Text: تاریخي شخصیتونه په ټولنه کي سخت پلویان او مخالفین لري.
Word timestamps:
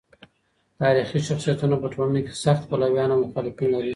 تاریخي 0.81 1.19
شخصیتونه 1.27 1.75
په 1.79 1.87
ټولنه 1.93 2.19
کي 2.25 2.33
سخت 2.45 2.63
پلویان 2.69 3.09
او 3.13 3.19
مخالفین 3.23 3.69
لري. 3.73 3.89